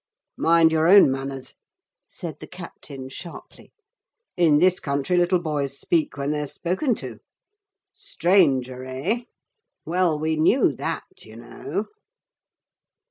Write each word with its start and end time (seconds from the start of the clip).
'Mind 0.35 0.71
your 0.71 0.87
own 0.87 1.11
manners,' 1.11 1.53
said 2.09 2.39
the 2.39 2.47
captain 2.47 3.07
sharply; 3.07 3.71
'in 4.35 4.57
this 4.57 4.79
country 4.79 5.15
little 5.15 5.37
boys 5.37 5.79
speak 5.79 6.17
when 6.17 6.31
they're 6.31 6.47
spoken 6.47 6.95
to. 6.95 7.19
Stranger, 7.93 8.83
eh? 8.83 9.25
Well, 9.85 10.17
we 10.17 10.37
knew 10.37 10.71
that, 10.71 11.23
you 11.23 11.35
know!' 11.35 11.85